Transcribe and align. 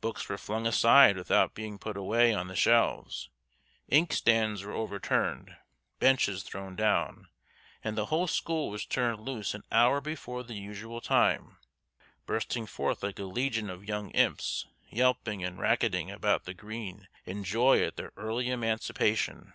Books 0.00 0.26
were 0.26 0.38
flung 0.38 0.66
aside 0.66 1.18
without 1.18 1.54
being 1.54 1.78
put 1.78 1.94
away 1.94 2.32
on 2.32 2.46
the 2.48 2.56
shelves, 2.56 3.28
inkstands 3.88 4.64
were 4.64 4.72
overturned, 4.72 5.54
benches 5.98 6.42
thrown 6.42 6.74
down, 6.76 7.28
and 7.84 7.94
the 7.94 8.06
whole 8.06 8.26
school 8.26 8.70
was 8.70 8.86
turned 8.86 9.20
loose 9.20 9.52
an 9.52 9.62
hour 9.70 10.00
before 10.00 10.42
the 10.42 10.54
usual 10.54 11.02
time, 11.02 11.58
bursting 12.24 12.64
forth 12.64 13.02
like 13.02 13.18
a 13.18 13.24
legion 13.24 13.68
of 13.68 13.84
young 13.84 14.08
imps, 14.12 14.66
yelping 14.88 15.44
and 15.44 15.58
racketing 15.58 16.10
about 16.10 16.44
the 16.44 16.54
green 16.54 17.06
in 17.26 17.44
joy 17.44 17.82
at 17.82 17.96
their 17.96 18.14
early 18.16 18.48
emancipation. 18.48 19.52